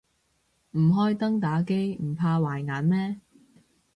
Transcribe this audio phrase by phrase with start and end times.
[0.71, 3.21] 唔開燈打機唔怕壞眼咩